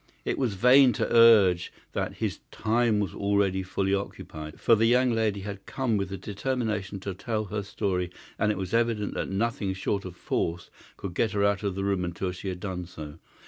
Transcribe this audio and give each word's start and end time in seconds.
It 0.25 0.39
was 0.39 0.55
vain 0.55 0.93
to 0.93 1.15
urge 1.15 1.71
that 1.93 2.15
his 2.15 2.39
time 2.49 2.99
was 2.99 3.13
already 3.13 3.61
fully 3.61 3.93
occupied, 3.93 4.59
for 4.59 4.73
the 4.73 4.87
young 4.87 5.11
lady 5.11 5.41
had 5.41 5.67
come 5.67 5.95
with 5.95 6.09
the 6.09 6.17
determination 6.17 6.99
to 7.01 7.13
tell 7.13 7.45
her 7.45 7.61
story, 7.61 8.09
and 8.39 8.51
it 8.51 8.57
was 8.57 8.73
evident 8.73 9.13
that 9.13 9.29
nothing 9.29 9.73
short 9.75 10.03
of 10.03 10.15
force 10.15 10.71
could 10.97 11.13
get 11.13 11.33
her 11.33 11.43
out 11.45 11.61
of 11.61 11.75
the 11.75 11.83
room 11.83 12.03
until 12.03 12.31
she 12.31 12.47
had 12.49 12.59
done 12.59 12.87
so. 12.87 13.19